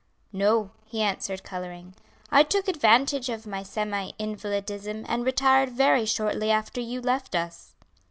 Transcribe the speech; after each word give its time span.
"No," 0.33 0.71
he 0.87 1.03
answered, 1.03 1.43
coloring. 1.43 1.93
"I 2.31 2.41
took 2.41 2.67
advantage 2.67 3.29
of 3.29 3.45
my 3.45 3.61
semi 3.61 4.13
invalidism, 4.17 5.05
and 5.07 5.23
retired 5.23 5.69
very 5.69 6.07
shortly 6.07 6.49
after 6.49 6.81
you 6.81 7.01
left 7.01 7.35
us." 7.35 7.75